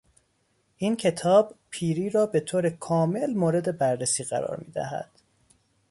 [0.77, 5.09] این کتاب پیری را به طور کامل مورد بررسی قرار میدهد.